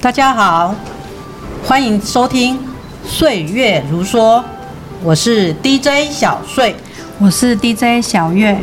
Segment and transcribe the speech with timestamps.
[0.00, 0.74] 大家好，
[1.64, 2.56] 欢迎收听
[3.04, 4.38] 《岁月如梭》，
[5.02, 6.76] 我是 DJ 小穗，
[7.18, 8.56] 我是 DJ 小月，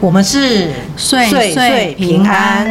[0.00, 2.70] 我们是岁岁平安。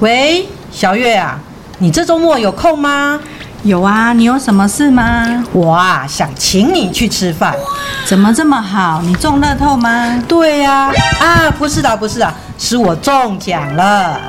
[0.00, 1.38] 喂，小月啊，
[1.78, 3.20] 你这周末有空吗？
[3.62, 5.44] 有啊，你有什么事吗？
[5.52, 7.54] 我啊，想请你去吃饭。
[8.06, 9.00] 怎么这么好？
[9.02, 10.20] 你中乐透吗？
[10.26, 14.20] 对呀，啊，不是的，不是的，是我中奖了，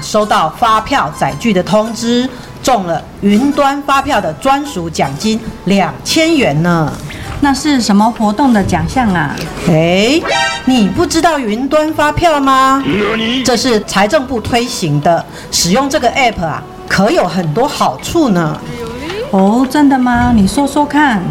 [0.00, 2.28] 收到发票载具的通知，
[2.62, 6.92] 中了云端发票的专属奖金两千元呢。
[7.40, 9.36] 那是什么活动的奖项啊？
[9.68, 10.20] 哎，
[10.64, 12.82] 你不知道云端发票吗？
[13.44, 16.62] 这是财政部推行的，使用这个 app 啊。
[16.88, 18.58] 可有很多好处呢。
[19.32, 20.32] 哦，真的吗？
[20.34, 21.22] 你说说看。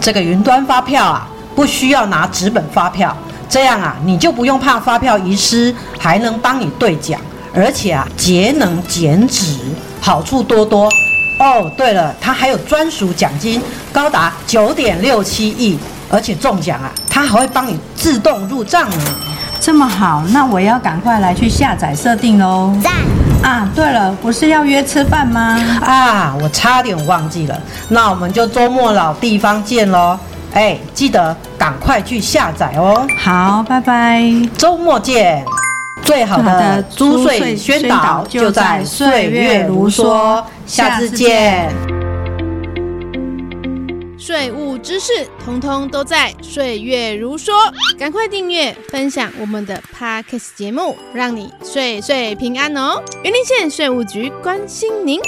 [0.00, 3.16] 这个云端发票啊，不需要拿纸本发票，
[3.48, 7.18] 这样啊，你就不用怕发票遗失，还能帮你兑奖，
[7.54, 9.56] 而且啊，节能减脂，
[10.00, 10.88] 好处多多。
[11.38, 13.60] 哦，对了，它还有专属奖金，
[13.92, 15.78] 高达九点六七亿，
[16.10, 19.04] 而且中奖啊，它还会帮你自动入账呢。
[19.60, 22.72] 这么好，那我要赶快来去下载设定喽。
[22.82, 22.92] 赞
[23.42, 23.68] 啊！
[23.74, 25.58] 对了，不是要约吃饭吗？
[25.82, 27.58] 啊，我差点忘记了。
[27.88, 30.18] 那我们就周末老地方见喽。
[30.52, 33.06] 哎，记得赶快去下载哦。
[33.18, 34.22] 好，拜拜。
[34.56, 35.44] 周末见。
[36.04, 40.42] 最好的租税宣导就在岁月如梭。
[40.66, 41.72] 下次见。
[44.16, 45.12] 税务知识
[45.44, 47.52] 通通都在岁月如梭，
[47.98, 53.02] 赶快订阅分享我们的 Podcast 节目，让你岁岁平安哦！
[53.22, 55.20] 云林县税务局关心您。